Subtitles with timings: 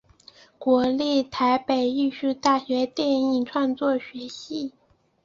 [0.57, 4.73] 国立台北艺术大学电影创作学系